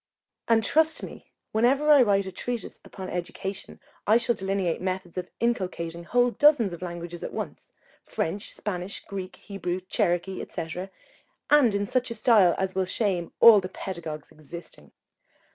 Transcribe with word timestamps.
and 0.47 0.63
trust 0.63 1.03
me, 1.03 1.31
whenever 1.51 1.91
I 1.91 2.01
write 2.01 2.25
a 2.25 2.31
treatise 2.31 2.79
upon 2.83 3.07
education, 3.11 3.79
I 4.07 4.17
shall 4.17 4.33
delineate 4.33 4.81
methods 4.81 5.15
of 5.15 5.29
inculcating 5.39 6.05
whole 6.05 6.31
dozens 6.31 6.73
of 6.73 6.81
languages 6.81 7.21
at 7.21 7.31
once, 7.33 7.67
French, 8.01 8.51
Spanish, 8.51 9.05
Greek, 9.05 9.35
Hebrew, 9.35 9.79
Cherokee, 9.81 10.43
&c., 10.49 10.87
in 11.51 11.85
such 11.85 12.09
a 12.09 12.15
style 12.15 12.55
as 12.57 12.73
will 12.73 12.85
shame 12.85 13.31
all 13.39 13.59
the 13.61 13.69
pedagogues 13.69 14.31
existing. 14.31 14.91